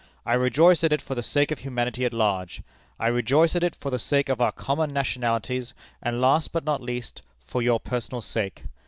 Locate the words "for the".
0.99-1.21, 3.75-3.99